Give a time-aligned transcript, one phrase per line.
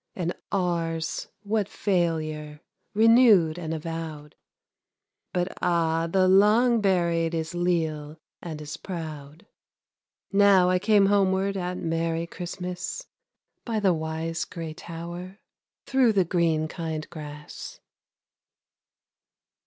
[0.15, 2.61] And ours, what failure
[2.95, 4.33] Renewed and avowed!
[5.31, 9.45] But ah, the long buried Is leal, and is proud.
[10.31, 13.05] Now I came homeward At merry Christmas,
[13.63, 15.37] By the wise gray tower,
[15.85, 17.79] Through the green kind grass.